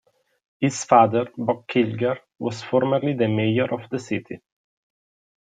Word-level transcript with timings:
His 0.59 0.83
father, 0.83 1.27
Bob 1.37 1.67
Kilger, 1.67 2.17
was 2.39 2.63
formerly 2.63 3.13
the 3.13 3.27
mayor 3.27 3.71
of 3.71 3.87
the 3.91 3.99
city. 3.99 4.41